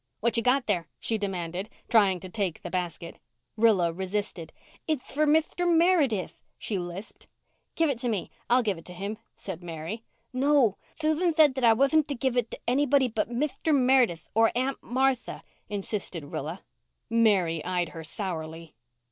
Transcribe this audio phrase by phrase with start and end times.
[0.19, 3.19] "What you got there?" she demanded, trying to take the basket.
[3.55, 4.51] Rilla resisted.
[4.87, 7.27] "It'th for Mithter Meredith," she lisped.
[7.75, 8.31] "Give it to me.
[8.49, 10.03] I'll give it to him," said Mary.
[10.33, 10.77] "No.
[10.95, 14.81] Thuthan thaid that I wathn't to give it to anybody but Mithter Mer'dith or Aunt
[14.81, 16.63] Martha," insisted Rilla.
[17.07, 18.73] Mary eyed her sourly.